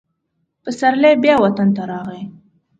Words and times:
پسرلی 0.63 1.11
بیا 1.21 1.35
وطن 1.43 1.69
ته 1.75 1.83
راغی. 1.91 2.21